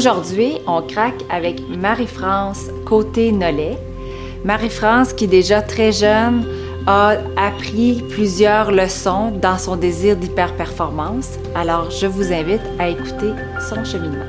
[0.00, 3.76] Aujourd'hui, on craque avec Marie-France Côté-Nollet.
[4.46, 6.42] Marie-France, qui déjà très jeune,
[6.86, 11.38] a appris plusieurs leçons dans son désir d'hyper-performance.
[11.54, 13.34] Alors, je vous invite à écouter
[13.68, 14.24] son cheminement.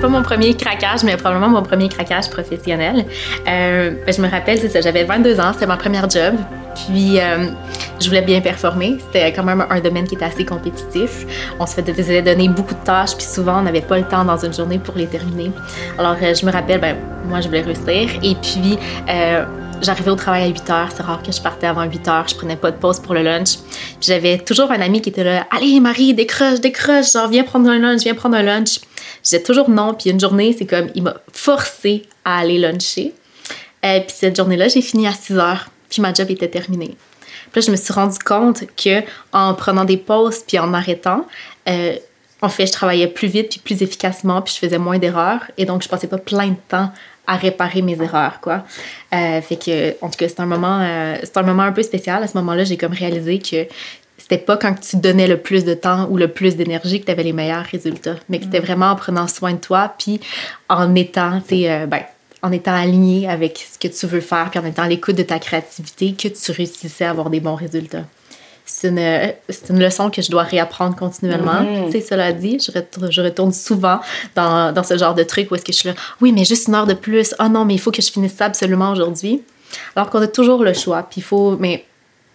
[0.00, 3.04] pas mon premier craquage, mais probablement mon premier craquage professionnel.
[3.46, 6.34] Euh, ben, je me rappelle, c'est ça, j'avais 22 ans, c'était mon premier job.
[6.74, 7.50] Puis, euh,
[8.00, 8.98] je voulais bien performer.
[8.98, 11.26] C'était quand même un domaine qui était assez compétitif.
[11.58, 14.38] On se faisait donner beaucoup de tâches, puis souvent, on n'avait pas le temps dans
[14.38, 15.50] une journée pour les terminer.
[15.98, 16.96] Alors, euh, je me rappelle, ben,
[17.26, 18.10] moi, je voulais réussir.
[18.22, 19.44] Et puis, euh,
[19.82, 20.88] j'arrivais au travail à 8 heures.
[20.94, 22.28] C'est rare que je partais avant 8 heures.
[22.28, 23.58] Je prenais pas de pause pour le lunch.
[24.00, 27.12] J'avais toujours un ami qui était là Allez, Marie, décroche, décroche.
[27.12, 28.80] Genre, viens prendre un lunch, viens prendre un lunch.
[29.22, 29.94] Je disais toujours non.
[29.94, 33.12] Puis une journée, c'est comme, il m'a forcé à aller luncher.
[33.84, 35.68] Euh, puis cette journée-là, j'ai fini à 6 heures.
[35.88, 36.96] Puis ma job était terminée.
[37.52, 41.26] Puis là, je me suis rendu compte que en prenant des pauses puis en arrêtant,
[41.68, 41.96] euh,
[42.42, 45.66] en fait, je travaillais plus vite puis plus efficacement puis je faisais moins d'erreurs et
[45.66, 46.90] donc je passais pas plein de temps
[47.26, 48.64] à réparer mes erreurs, quoi.
[49.14, 51.82] Euh, fait que, en tout cas, c'est un moment, euh, c'est un moment un peu
[51.82, 52.22] spécial.
[52.22, 53.66] À ce moment-là, j'ai comme réalisé que
[54.18, 57.12] c'était pas quand tu donnais le plus de temps ou le plus d'énergie que tu
[57.12, 58.64] avais les meilleurs résultats, mais que c'était mm.
[58.64, 60.20] vraiment en prenant soin de toi puis
[60.68, 62.00] en étant, tu sais, ben,
[62.42, 65.22] en étant aligné avec ce que tu veux faire, puis en étant à l'écoute de
[65.22, 68.04] ta créativité, que tu réussissais à avoir des bons résultats.
[68.64, 71.62] C'est une, une, leçon que je dois réapprendre continuellement.
[71.62, 74.00] Mm cela dit, je, retourne, je retourne souvent
[74.36, 76.68] dans, dans, ce genre de truc où est-ce que je suis là, oui, mais juste
[76.68, 77.34] une heure de plus.
[77.40, 79.42] Oh non, mais il faut que je finisse ça absolument aujourd'hui.
[79.96, 81.02] Alors qu'on a toujours le choix.
[81.02, 81.84] Puis il faut, mais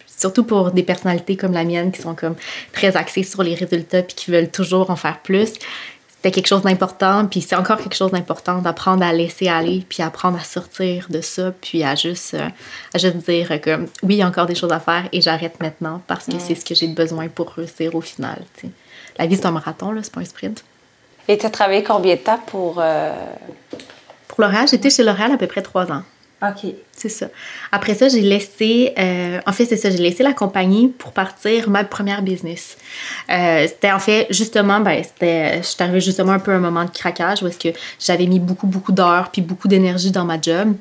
[0.06, 2.36] surtout pour des personnalités comme la mienne qui sont comme
[2.72, 5.54] très axées sur les résultats puis qui veulent toujours en faire plus
[6.26, 10.02] c'était quelque chose d'important, puis c'est encore quelque chose d'important d'apprendre à laisser aller, puis
[10.02, 12.48] apprendre à sortir de ça, puis à juste, euh,
[12.92, 15.60] à juste dire que oui, il y a encore des choses à faire et j'arrête
[15.60, 18.42] maintenant parce que c'est ce que j'ai besoin pour réussir au final.
[19.20, 20.64] La vie, c'est un marathon, c'est pas un sprint.
[21.28, 22.80] Et tu as travaillé combien de temps pour.
[22.80, 23.12] Euh...
[24.26, 26.02] Pour L'Oréal, j'étais chez L'Oréal à peu près trois ans.
[26.42, 26.70] OK.
[26.92, 27.28] C'est ça.
[27.72, 31.70] Après ça, j'ai laissé, euh, en fait, c'est ça, j'ai laissé la compagnie pour partir
[31.70, 32.76] ma première business.
[33.30, 36.60] Euh, c'était en fait, justement, ben, c'était, je suis arrivée justement un peu à un
[36.60, 40.24] moment de craquage où est-ce que j'avais mis beaucoup, beaucoup d'heures puis beaucoup d'énergie dans
[40.24, 40.74] ma job.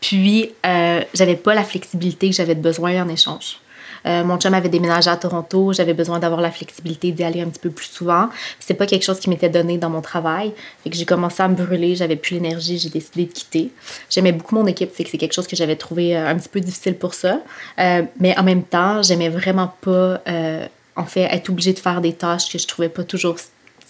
[0.00, 3.58] Puis, euh, j'avais pas la flexibilité que j'avais besoin en échange.
[4.06, 7.48] Euh, mon chum avait déménagé à Toronto, j'avais besoin d'avoir la flexibilité d'y aller un
[7.48, 8.28] petit peu plus souvent.
[8.60, 10.52] C'est pas quelque chose qui m'était donné dans mon travail.
[10.82, 13.70] Fait que j'ai commencé à me brûler, j'avais plus l'énergie, j'ai décidé de quitter.
[14.10, 16.48] J'aimais beaucoup mon équipe, fait que c'est quelque chose que j'avais trouvé euh, un petit
[16.48, 17.40] peu difficile pour ça.
[17.78, 20.20] Euh, mais en même temps, j'aimais vraiment pas
[20.96, 23.36] en fait être obligée de faire des tâches que je trouvais pas toujours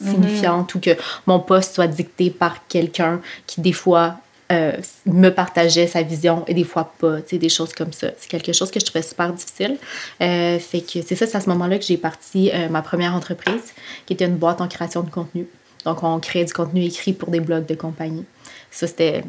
[0.03, 0.91] signifiantes ou que
[1.27, 4.17] mon poste soit dicté par quelqu'un qui des fois
[4.53, 4.73] euh,
[5.07, 8.09] me partageait sa vision et des fois pas, tu sais, des choses comme ça.
[8.19, 9.79] C'est quelque chose que je trouvais super difficile.
[10.21, 13.15] Euh, fait que c'est ça, c'est à ce moment-là que j'ai parti euh, ma première
[13.15, 13.73] entreprise,
[14.07, 15.47] qui était une boîte en création de contenu.
[15.85, 18.25] Donc, on créait du contenu écrit pour des blogs de compagnie.
[18.71, 19.25] Ça, c'était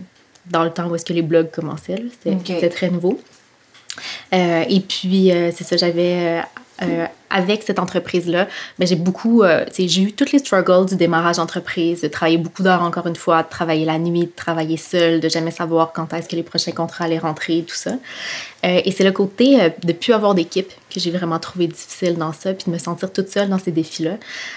[0.47, 2.03] dans le temps où est-ce que les blogs commençaient.
[2.23, 3.19] C'était très nouveau.
[4.31, 6.43] et puis, c'est ça, j'avais
[6.81, 8.47] euh, avec cette entreprise-là,
[8.79, 12.63] mais j'ai beaucoup, euh, j'ai eu toutes les struggles du démarrage d'entreprise, de travailler beaucoup
[12.63, 16.13] d'heures encore une fois, de travailler la nuit, de travailler seule, de jamais savoir quand
[16.13, 17.91] est-ce que les prochains contrats allaient rentrer, tout ça.
[17.91, 21.67] Euh, et c'est le côté euh, de ne plus avoir d'équipe que j'ai vraiment trouvé
[21.67, 24.11] difficile dans ça, puis de me sentir toute seule dans ces défis-là.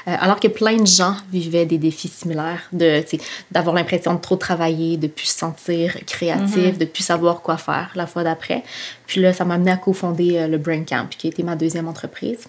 [0.07, 3.05] Euh, alors que plein de gens vivaient des défis similaires, de,
[3.51, 6.79] d'avoir l'impression de trop travailler, de plus se sentir créatif, mm-hmm.
[6.79, 8.63] de plus savoir quoi faire la fois d'après.
[9.07, 11.89] Puis là, ça m'a amené à cofonder le Brain Camp, qui a été ma deuxième
[11.89, 12.47] entreprise,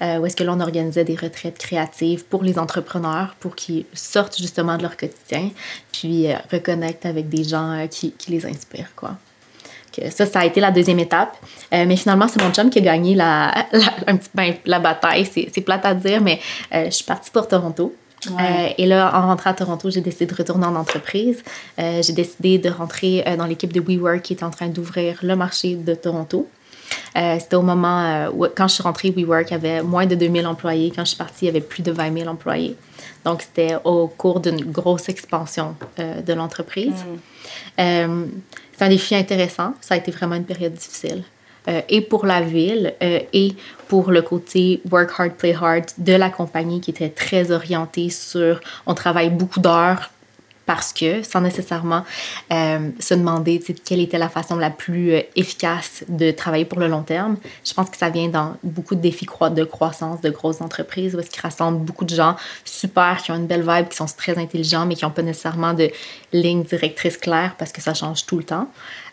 [0.00, 4.38] où est-ce que là, on organisait des retraites créatives pour les entrepreneurs, pour qu'ils sortent
[4.38, 5.50] justement de leur quotidien,
[5.92, 9.16] puis reconnectent avec des gens qui, qui les inspirent, quoi
[10.10, 11.36] ça, ça a été la deuxième étape.
[11.72, 13.48] Euh, mais finalement, c'est mon chum qui a gagné la,
[14.06, 15.26] un petit, ben, la bataille.
[15.26, 16.40] C'est plate à dire, mais
[16.74, 17.94] euh, je suis partie pour Toronto.
[18.28, 21.44] Euh, et là, en rentrant à Toronto, j'ai décidé de retourner en entreprise.
[21.78, 25.76] j'ai décidé de rentrer dans l'équipe de WeWork qui est en train d'ouvrir le marché
[25.76, 26.48] de Toronto.
[27.14, 30.92] C'était au moment où, quand je suis rentrée, WeWork avait moins de 2000 employés.
[30.94, 32.76] Quand je suis partie, il y avait plus de 20 000 employés.
[33.24, 37.04] Donc, c'était au cours d'une grosse expansion de l'entreprise.
[37.78, 38.24] Mm.
[38.76, 39.72] C'est un défi intéressant.
[39.80, 41.24] Ça a été vraiment une période difficile.
[41.68, 43.54] Euh, et pour la ville euh, et
[43.88, 48.60] pour le côté work hard, play hard de la compagnie qui était très orientée sur
[48.86, 50.10] on travaille beaucoup d'heures
[50.66, 52.04] parce que, sans nécessairement
[52.52, 56.88] euh, se demander quelle était la façon la plus euh, efficace de travailler pour le
[56.88, 60.60] long terme, je pense que ça vient dans beaucoup de défis de croissance de grosses
[60.60, 63.96] entreprises où est-ce qu'ils rassemblent beaucoup de gens super, qui ont une belle vibe, qui
[63.96, 65.90] sont très intelligents, mais qui n'ont pas nécessairement de
[66.32, 68.68] ligne directrice claire parce que ça change tout le temps.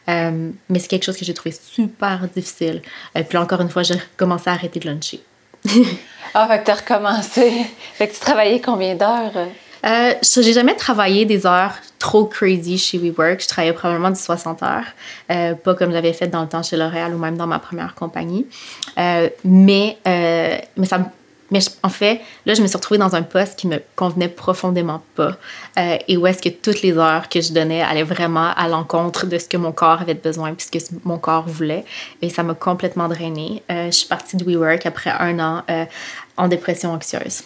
[0.10, 2.82] Euh, mais c'est quelque chose que j'ai trouvé super difficile.
[3.30, 5.24] puis encore une fois, j'ai commencé à arrêter de luncher
[6.34, 7.66] ah, fait que tu as recommencé.
[7.94, 9.48] Fait que tu travaillais combien d'heures?
[9.86, 13.42] Euh, j'ai jamais travaillé des heures trop crazy chez WeWork.
[13.42, 14.86] Je travaillais probablement du 60 heures,
[15.32, 17.96] euh, pas comme j'avais fait dans le temps chez L'Oréal ou même dans ma première
[17.96, 18.46] compagnie.
[18.98, 21.00] Euh, mais, euh, mais ça
[21.52, 25.04] mais en fait, là, je me suis retrouvée dans un poste qui me convenait profondément
[25.14, 25.38] pas.
[26.08, 29.38] Et où est-ce que toutes les heures que je donnais allaient vraiment à l'encontre de
[29.38, 31.86] ce que mon corps avait besoin, puisque mon corps voulait.
[32.24, 33.62] Et ça m'a complètement drainée.
[33.70, 35.64] Je suis partie de WeWork après un an
[36.38, 37.44] en dépression anxieuse.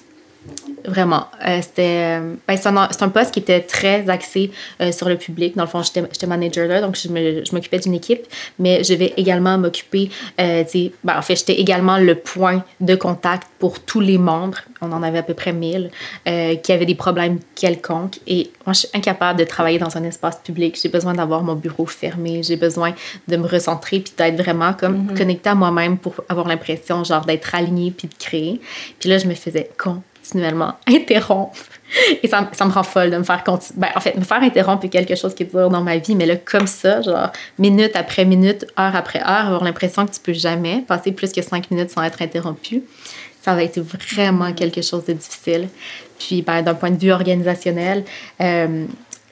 [0.88, 1.28] Vraiment.
[1.46, 5.56] Euh, c'était euh, ben, c'est, un, poste qui était très axé euh, sur le public.
[5.58, 7.10] Dans le fond, j'étais, j'étais manager là, donc je,
[7.54, 8.26] m'occupais d'une équipe,
[8.58, 10.66] mais je vais également m'occuper, ben,
[11.08, 14.60] en fait, j'étais également le point de contact pour tous les membres.
[14.82, 15.92] On en avait à peu près 1000
[16.26, 18.20] qui avaient des problèmes quelconques.
[18.28, 20.80] Et moi, je suis incapable de travailler dans un espace public.
[20.82, 22.44] J'ai besoin d'avoir mon bureau fermé.
[22.44, 22.94] J'ai besoin
[23.28, 25.18] de me recentrer puis d'être vraiment comme mm-hmm.
[25.18, 28.62] connectée à moi-même pour avoir l'impression, genre, d'être alignée puis de créer.
[29.00, 31.58] Puis là, je me faisais con continuellement interrompre.
[32.22, 33.80] Et ça, me rend folle de me faire continuer.
[33.80, 36.16] Ben, en fait, me faire interrompre est quelque chose qui est dur dans ma vie,
[36.16, 40.20] mais là, comme ça, genre, minute après minute, heure après heure, avoir l'impression que tu
[40.20, 42.84] peux jamais passer plus que cinq minutes sans être interrompu,
[43.42, 45.70] ça va être vraiment quelque chose de difficile.
[46.20, 48.04] Puis, ben, d'un point de vue organisationnel,
[48.42, 48.86] euh,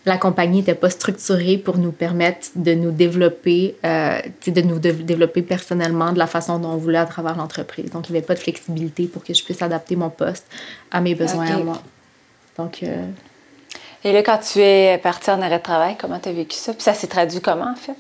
[0.06, 5.42] la compagnie n'était pas structurée pour nous permettre de nous développer, euh, de nous développer
[5.42, 7.92] personnellement de la façon dont on voulait à travers l'entreprise.
[7.92, 10.46] Donc, il n'y avait pas de flexibilité pour que je puisse adapter mon poste
[10.92, 11.82] à mes besoins à moi.
[12.58, 13.06] Donc, euh,
[14.04, 16.74] Et là, quand tu es partie en arrêt de travail, comment tu as vécu ça?
[16.74, 17.96] Puis ça s'est traduit comment, en fait?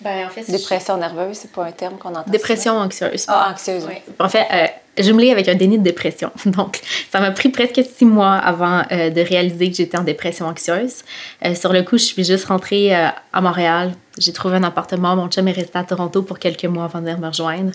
[0.00, 2.30] Ben, en fait, Dépression nerveuse, c'est pas un terme qu'on entend.
[2.30, 3.24] Dépression anxieuse.
[3.28, 3.86] Ah, anxieuse.
[3.88, 3.96] Oui.
[4.18, 4.66] En fait, euh,
[5.02, 6.30] jumelé avec un déni de dépression.
[6.46, 6.80] Donc,
[7.10, 11.04] ça m'a pris presque six mois avant euh, de réaliser que j'étais en dépression anxieuse.
[11.44, 13.92] Euh, sur le coup, je suis juste rentrée euh, à Montréal.
[14.18, 15.14] J'ai trouvé un appartement.
[15.14, 17.70] Mon chum est resté à Toronto pour quelques mois avant de venir me rejoindre.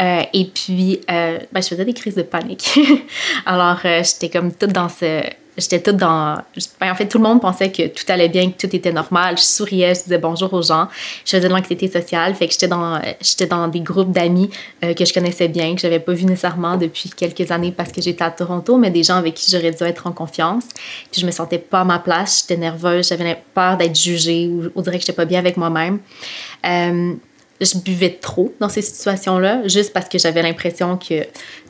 [0.00, 2.78] et puis, ben, je faisais des crises de panique.
[3.46, 5.20] Alors, j'étais comme toute dans ce
[5.56, 6.38] j'étais toute dans.
[6.80, 9.36] Ben, en fait, tout le monde pensait que tout allait bien, que tout était normal.
[9.36, 10.88] Je souriais, je disais bonjour aux gens.
[11.24, 12.34] Je faisais de l'anxiété sociale.
[12.34, 14.50] Fait que j'étais dans, j'étais dans des groupes d'amis
[14.84, 18.00] euh, que je connaissais bien, que j'avais pas vu nécessairement depuis quelques années parce que
[18.00, 20.64] j'étais à Toronto, mais des gens avec qui j'aurais dû être en confiance.
[21.10, 22.40] Puis je me sentais pas à ma place.
[22.42, 23.08] J'étais nerveuse.
[23.08, 25.98] J'avais peur d'être jugée ou on dirait que j'étais pas bien avec moi-même.
[26.64, 27.14] Euh,
[27.60, 31.22] je buvais trop dans ces situations-là, juste parce que j'avais l'impression que,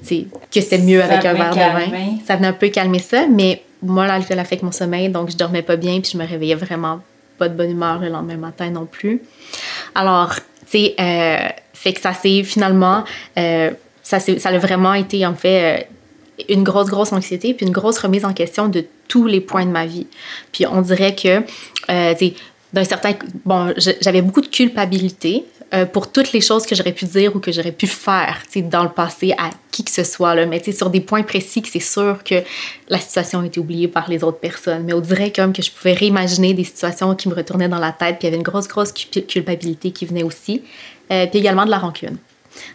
[0.09, 2.17] que c'était mieux avec un verre de vin.
[2.27, 5.63] Ça venait un peu calmer ça, mais moi, l'alcool affecte mon sommeil, donc je dormais
[5.63, 7.01] pas bien, puis je me réveillais vraiment
[7.39, 9.23] pas de bonne humeur le lendemain matin non plus.
[9.95, 13.05] Alors, tu sais, euh, fait que ça s'est finalement,
[13.39, 13.71] euh,
[14.03, 17.99] ça, ça a vraiment été en fait euh, une grosse, grosse anxiété, puis une grosse
[17.99, 20.07] remise en question de tous les points de ma vie.
[20.53, 21.47] Puis on dirait que, tu
[21.87, 22.35] sais,
[22.73, 23.13] d'un certain.
[23.45, 27.41] Bon, j'avais beaucoup de culpabilité euh, pour toutes les choses que j'aurais pu dire ou
[27.41, 30.35] que j'aurais pu faire dans le passé à qui que ce soit.
[30.35, 30.45] Là.
[30.45, 32.43] Mais sur des points précis que c'est sûr que
[32.89, 34.85] la situation a été oubliée par les autres personnes.
[34.85, 37.93] Mais on dirait comme que je pouvais réimaginer des situations qui me retournaient dans la
[37.93, 38.19] tête.
[38.19, 40.63] Puis il y avait une grosse, grosse culpabilité qui venait aussi.
[41.11, 42.19] Euh, puis également de la rancune.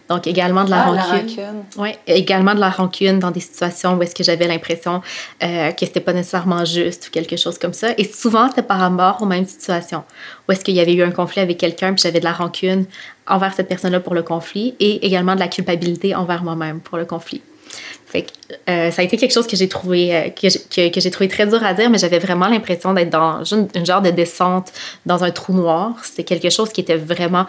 [0.08, 1.64] Donc, également de la ah, rancune.
[1.76, 5.02] Oui, également de la rancune dans des situations où est-ce que j'avais l'impression
[5.42, 7.88] euh, que c'était pas nécessairement juste ou quelque chose comme ça.
[7.98, 10.04] Et souvent, c'était par rapport aux mêmes situations.
[10.48, 12.86] Où est-ce qu'il y avait eu un conflit avec quelqu'un, puis j'avais de la rancune
[13.26, 17.04] envers cette personne-là pour le conflit et également de la culpabilité envers moi-même pour le
[17.04, 17.42] conflit.
[18.06, 18.28] Fait que,
[18.70, 21.46] euh, ça a été quelque chose que j'ai trouvé euh, que, que, j'ai trouvé très
[21.46, 24.72] dur à dire, mais j'avais vraiment l'impression d'être dans une, une, genre de descente
[25.04, 25.94] dans un trou noir.
[26.02, 27.44] C'était quelque chose qui était vraiment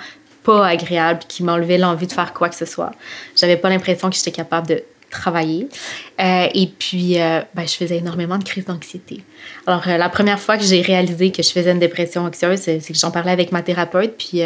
[0.57, 2.91] agréable, qui m'enlevait l'envie de faire quoi que ce soit.
[3.35, 5.67] J'avais pas l'impression que j'étais capable de travailler.
[6.19, 9.23] Euh, et puis, euh, ben, je faisais énormément de crises d'anxiété.
[9.67, 12.79] Alors, euh, la première fois que j'ai réalisé que je faisais une dépression anxieuse, c'est
[12.79, 14.15] que j'en parlais avec ma thérapeute.
[14.17, 14.41] Puis,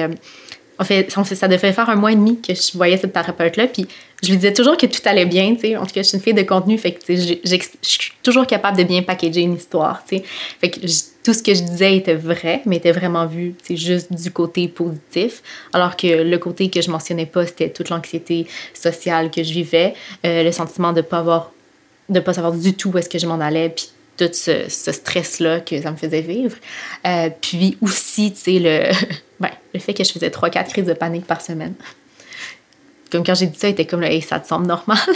[0.79, 3.67] en fait, ça devait faire un mois et demi que je voyais cette thérapeute-là.
[3.67, 3.87] Puis,
[4.23, 5.77] je lui disais toujours que tout allait bien, tu sais.
[5.77, 7.35] En tout cas, je suis une fille de contenu, fait que, je
[7.81, 10.23] suis toujours capable de bien packager une histoire, tu sais.
[10.61, 14.13] Fait que tout ce que je disais était vrai, mais était vraiment vu, c'est juste
[14.13, 15.41] du côté positif.
[15.73, 19.93] Alors que le côté que je mentionnais pas, c'était toute l'anxiété sociale que je vivais,
[20.25, 21.51] euh, le sentiment de pas avoir,
[22.09, 25.59] de pas savoir du tout où est-ce que je m'en allais, puis tout ce, stress-là
[25.61, 26.55] que ça me faisait vivre.
[27.05, 28.91] Euh, puis aussi, tu sais, le,
[29.39, 31.73] ben, le fait que je faisais 3-4 crises de panique par semaine
[33.13, 34.97] comme quand j'ai dit ça, il était comme, hey, ça te semble normal.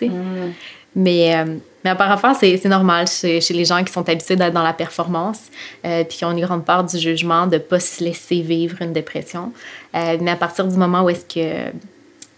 [0.00, 0.50] Mm.
[0.96, 4.72] Mais, euh, mais par c'est normal chez, les gens qui sont habitués d'être dans la
[4.72, 5.38] performance,
[5.84, 8.82] euh, puis qui ont une grande part du jugement de ne pas se laisser vivre
[8.82, 9.52] une dépression.
[9.94, 11.70] Euh, mais à partir du moment où est-ce que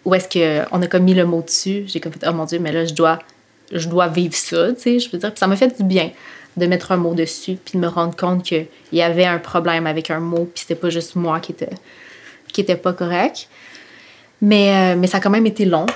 [0.05, 2.59] où est-ce qu'on a comme mis le mot dessus, j'ai comme fait, oh mon Dieu,
[2.59, 3.19] mais là, je dois,
[3.73, 5.31] je dois vivre ça, tu sais, je veux dire.
[5.31, 6.11] Puis ça m'a fait du bien
[6.57, 9.87] de mettre un mot dessus, puis de me rendre compte qu'il y avait un problème
[9.87, 11.71] avec un mot, puis c'était pas juste moi qui était,
[12.53, 13.49] qui était pas correct.
[14.41, 15.87] Mais, euh, mais ça a quand même été long.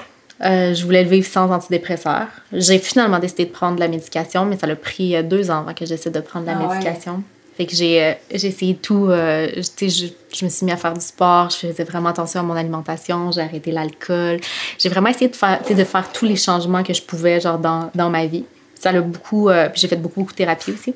[0.45, 2.27] Euh, je voulais le vivre sans antidépresseur.
[2.53, 5.61] J'ai finalement décidé de prendre de la médication, mais ça a pris euh, deux ans
[5.61, 7.23] avant que j'essaie de prendre de la ah médication.
[7.57, 9.09] Fait que j'ai euh, essayé tout.
[9.09, 12.55] je, je, me suis mis à faire du sport, je faisais vraiment attention à mon
[12.55, 14.39] alimentation, j'ai arrêté l'alcool.
[14.79, 17.91] J'ai vraiment essayé de faire, de faire tous les changements que je pouvais genre, dans,
[17.97, 18.45] dans ma vie.
[18.79, 19.49] Ça l'a beaucoup.
[19.49, 20.95] puis j'ai fait beaucoup, beaucoup de thérapie aussi.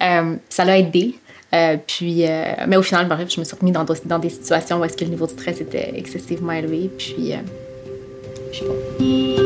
[0.00, 1.14] ça l'a aidé.
[1.86, 2.24] puis,
[2.66, 5.04] mais au final, bref, je me suis remis dans, dans des situations où est-ce que
[5.04, 6.90] le niveau de stress était excessivement élevé.
[6.96, 7.38] Puis, à
[8.52, 9.45] travers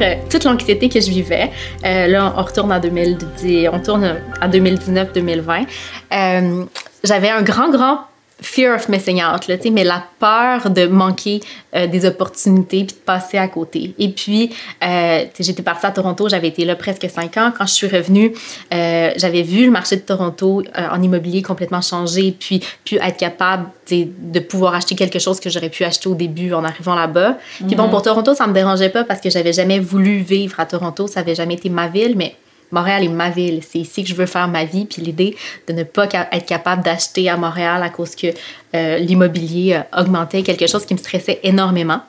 [0.00, 1.50] euh, toute l'anxiété que je vivais,
[1.84, 5.66] euh, là on retourne en 2010, on tourne à 2019-2020,
[6.12, 6.64] euh,
[7.04, 8.00] j'avais un grand grand
[8.40, 11.40] fear of missing out, là, mais la peur de manquer
[11.74, 13.94] euh, des opportunités puis de passer à côté.
[13.98, 14.50] Et puis,
[14.84, 17.50] euh, j'étais partie à Toronto, j'avais été là presque cinq ans.
[17.56, 18.34] Quand je suis revenue,
[18.74, 23.68] euh, j'avais vu le marché de Toronto en immobilier complètement changer, puis puis être capable
[23.90, 27.38] de pouvoir acheter quelque chose que j'aurais pu acheter au début en arrivant là-bas.
[27.66, 27.90] Puis bon, mm-hmm.
[27.90, 31.20] pour Toronto, ça me dérangeait pas parce que j'avais jamais voulu vivre à Toronto, ça
[31.20, 32.36] avait jamais été ma ville, mais
[32.70, 33.60] Montréal est ma ville.
[33.68, 34.86] C'est ici que je veux faire ma vie.
[34.86, 35.36] Puis l'idée
[35.68, 38.28] de ne pas être capable d'acheter à Montréal à cause que
[38.74, 42.00] euh, l'immobilier augmentait, quelque chose qui me stressait énormément.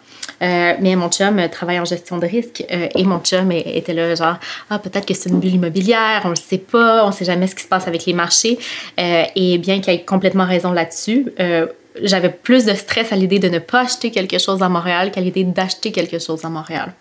[0.41, 4.13] Euh, mais mon chum travaille en gestion de risque euh, et mon chum était là
[4.13, 4.35] genre
[4.69, 7.55] ah peut-être que c'est une bulle immobilière on le sait pas on sait jamais ce
[7.55, 8.59] qui se passe avec les marchés
[8.97, 11.31] et bien qu'il ait complètement raison là-dessus
[12.03, 15.21] j'avais plus de stress à l'idée de ne pas acheter quelque chose à Montréal qu'à
[15.21, 16.93] l'idée d'acheter quelque chose à Montréal.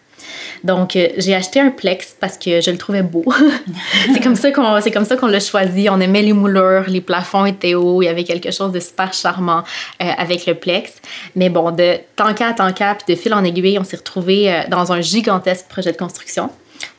[0.64, 3.24] Donc, euh, j'ai acheté un Plex parce que je le trouvais beau.
[4.12, 5.88] c'est comme ça qu'on, c'est comme ça qu'on l'a choisi.
[5.90, 9.12] On aimait les moulures, les plafonds étaient hauts, il y avait quelque chose de super
[9.12, 9.62] charmant
[10.02, 10.92] euh, avec le Plex.
[11.34, 14.52] Mais bon, de tant qu'à tant qu'à, puis de fil en aiguille, on s'est retrouvé
[14.52, 16.50] euh, dans un gigantesque projet de construction.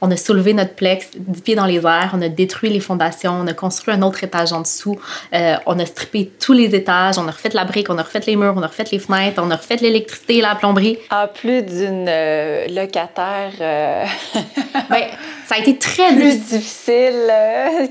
[0.01, 3.31] On a soulevé notre plex dix pieds dans les airs, on a détruit les fondations,
[3.31, 4.99] on a construit un autre étage en dessous,
[5.33, 8.21] euh, on a strippé tous les étages, on a refait la brique, on a refait
[8.27, 10.97] les murs, on a refait les fenêtres, on a refait l'électricité, la plomberie.
[11.09, 13.51] En plus d'une euh, locataire.
[13.59, 14.05] Euh,
[14.89, 15.03] ben,
[15.47, 17.31] ça a été très plus difficile,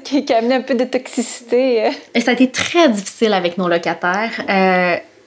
[0.05, 1.91] qui, qui, a amené un peu de toxicité.
[2.15, 4.33] Et ça a été très difficile avec nos locataires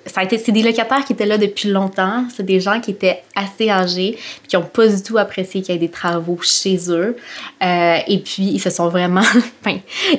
[0.09, 2.25] ça a été, c'est des locataires qui étaient là depuis longtemps.
[2.35, 5.77] C'est des gens qui étaient assez âgés, qui n'ont pas du tout apprécié qu'il y
[5.77, 7.15] ait des travaux chez eux.
[7.63, 9.21] Euh, et puis, ils se sont vraiment,
[9.65, 9.77] enfin,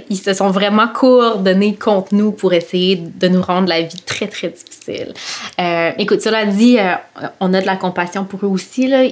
[0.09, 4.27] ils se sont vraiment coordonnés contre nous pour essayer de nous rendre la vie très,
[4.27, 5.13] très difficile.
[5.61, 6.95] Euh, écoute, cela dit, euh,
[7.41, 8.87] on a de la compassion pour eux aussi.
[8.87, 9.05] Là.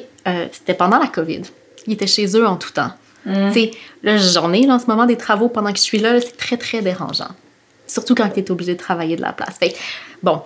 [0.53, 1.43] c'était pendant la COVID.
[1.87, 2.93] Ils étaient chez eux en tout temps.
[3.27, 3.53] Mm.
[3.53, 3.71] Tu sais,
[4.03, 6.57] là, j'en ai en ce moment des travaux pendant que je suis là, c'est très,
[6.57, 7.31] très dérangeant.
[7.87, 9.57] Surtout quand tu es obligé de travailler de la place.
[9.59, 9.75] Fait
[10.23, 10.43] bon,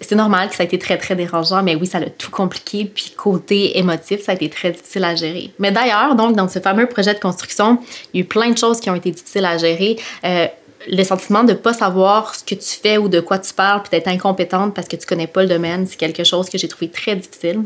[0.00, 2.90] c'est normal que ça a été très, très dérangeant, mais oui, ça l'a tout compliqué.
[2.92, 5.50] Puis côté émotif, ça a été très difficile à gérer.
[5.58, 7.78] Mais d'ailleurs, donc, dans ce fameux projet de construction,
[8.12, 9.96] il y a eu plein de choses qui ont été difficiles à gérer.
[10.24, 10.46] Euh,
[10.88, 13.82] le sentiment de ne pas savoir ce que tu fais ou de quoi tu parles,
[13.82, 16.68] puis d'être incompétente parce que tu connais pas le domaine, c'est quelque chose que j'ai
[16.68, 17.62] trouvé très difficile.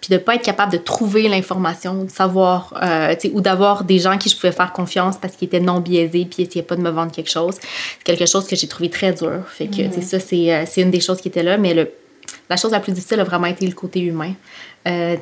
[0.00, 4.18] Puis de pas être capable de trouver l'information, de savoir, euh, ou d'avoir des gens
[4.18, 6.82] qui je pouvais faire confiance parce qu'ils étaient non biaisés puis ils essayaient pas de
[6.82, 9.42] me vendre quelque chose, c'est quelque chose que j'ai trouvé très dur.
[9.48, 10.02] Fait que, mm.
[10.02, 11.90] ça, euh, c'est une des choses qui était là, mais le,
[12.50, 14.34] la chose la plus difficile a vraiment été le côté humain.
[14.86, 15.16] Euh,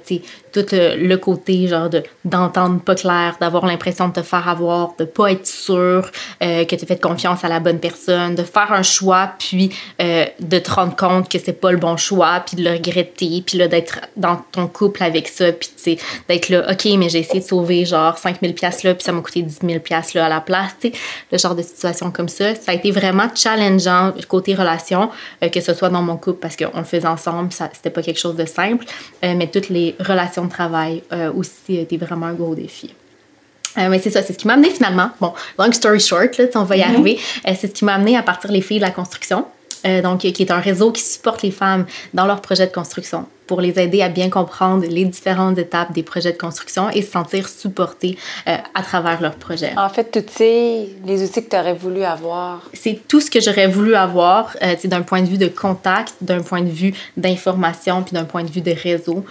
[0.53, 5.05] tout le, côté genre de d'entendre pas clair, d'avoir l'impression de te faire avoir, de
[5.05, 6.11] pas être sûr
[6.43, 10.27] euh, que tu fait confiance à la bonne personne, de faire un choix puis euh,
[10.41, 13.59] de te rendre compte que c'est pas le bon choix puis de le regretter puis
[13.59, 17.45] là d'être dans ton couple avec ça puis d'être là OK mais j'ai essayé de
[17.45, 20.41] sauver genre 5000 pièces là puis ça m'a coûté 10 000 pièces là à la
[20.41, 20.93] place, tu
[21.31, 25.11] le genre de situation comme ça, ça a été vraiment challengeant côté relation
[25.53, 28.21] que ce soit dans mon couple parce qu'on le faisait ensemble, ça c'était pas quelque
[28.21, 28.85] chose de simple
[29.23, 32.95] mais toutes les relations de travail euh, aussi étaient vraiment un gros défi.
[33.79, 35.11] Euh, mais c'est ça, c'est ce qui m'a amené finalement.
[35.21, 36.85] Bon, long story short, là, on va y mm-hmm.
[36.85, 37.19] arriver.
[37.49, 39.47] Euh, c'est ce qui m'a amené à partir les filles de la construction.
[39.85, 43.27] Euh, donc, qui est un réseau qui supporte les femmes dans leurs projets de construction
[43.53, 47.11] pour les aider à bien comprendre les différentes étapes des projets de construction et se
[47.11, 48.17] sentir supportées
[48.49, 49.75] euh, à travers leurs projets.
[49.77, 52.63] En fait, tu sais, les outils que tu aurais voulu avoir.
[52.73, 56.41] C'est tout ce que j'aurais voulu avoir, euh, d'un point de vue de contact, d'un
[56.41, 59.23] point de vue d'information, puis d'un point de vue de réseau,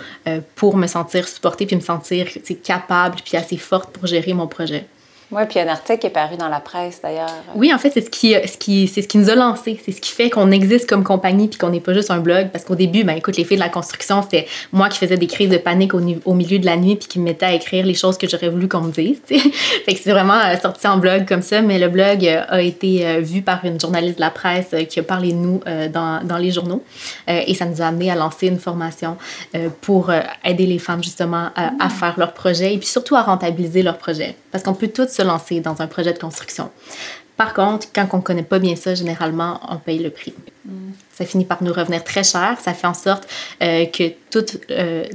[0.53, 2.27] pour me sentir supportée, puis me sentir
[2.63, 4.85] capable, puis assez forte pour gérer mon projet.
[5.31, 7.29] Oui, puis un article qui est paru dans la presse d'ailleurs.
[7.55, 9.79] Oui, en fait, c'est ce qui, ce qui, c'est ce qui nous a lancé.
[9.85, 12.49] C'est ce qui fait qu'on existe comme compagnie puis qu'on n'est pas juste un blog.
[12.51, 15.27] Parce qu'au début, ben écoute, les filles de la construction, c'était moi qui faisais des
[15.27, 17.85] crises de panique au, au milieu de la nuit puis qui me mettais à écrire
[17.85, 19.21] les choses que j'aurais voulu qu'on me dise.
[19.27, 21.61] fait que c'est vraiment euh, sorti en blog comme ça.
[21.61, 24.99] Mais le blog euh, a été euh, vu par une journaliste de la presse qui
[24.99, 25.61] a parlé de nous
[25.93, 26.83] dans, dans les journaux.
[27.27, 29.17] et ça nous a amené à lancer une formation
[29.81, 30.11] pour
[30.43, 33.97] aider les femmes justement à, à faire leurs projets et puis surtout à rentabiliser leurs
[33.97, 34.35] projets.
[34.51, 36.69] Parce qu'on peut toutes se lancer dans un projet de construction.
[37.41, 40.35] Par contre, quand on ne connaît pas bien ça, généralement, on paye le prix.
[41.11, 42.57] Ça finit par nous revenir très cher.
[42.61, 43.27] Ça fait en sorte
[43.63, 45.05] euh, que, tout, euh,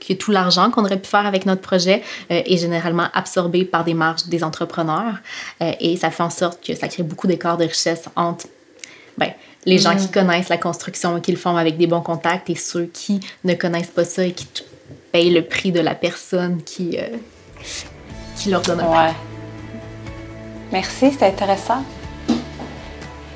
[0.00, 3.84] que tout l'argent qu'on aurait pu faire avec notre projet euh, est généralement absorbé par
[3.84, 5.16] des marges des entrepreneurs.
[5.60, 8.46] et ça fait en sorte que ça crée beaucoup d'écarts de richesse entre
[9.18, 9.32] ben,
[9.66, 12.56] les gens qui connaissent la construction et qui le font avec des bons contacts et
[12.56, 14.46] ceux qui ne connaissent pas ça et qui
[15.12, 16.96] payent le prix de la personne qui,
[18.36, 19.12] qui leur donne un ouais.
[20.74, 21.84] Merci, c'est intéressant.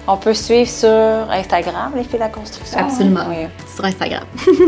[0.08, 0.88] On peut suivre sur
[1.30, 2.80] Instagram, les filles de la construction.
[2.80, 3.26] Absolument.
[3.72, 4.24] Sur Instagram.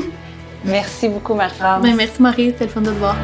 [0.65, 1.83] merci beaucoup, Marie-France.
[1.83, 2.51] Ben, merci, Marie.
[2.53, 3.17] C'était le fun de te voir.